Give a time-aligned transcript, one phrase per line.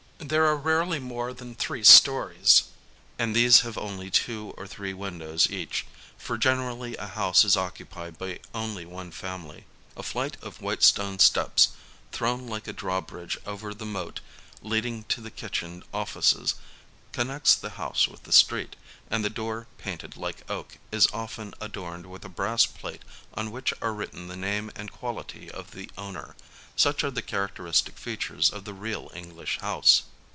[0.23, 2.65] There are larely more than three stories,
[3.17, 8.19] and these have only two or three windows each, for generally a house is occupied
[8.19, 9.65] by only one family.
[9.97, 11.69] A flight of white stone steps,
[12.11, 14.19] thrown like a drawbridge over the moat
[14.61, 16.53] leading to the kitchen offices,
[17.13, 18.75] connects the house with the street,
[19.09, 23.01] and the door painted like oak, is often adorned with a brass plate
[23.33, 26.35] on which are written the name and quality of the owner:—
[26.81, 30.03] such are the characteristic features of the real English house.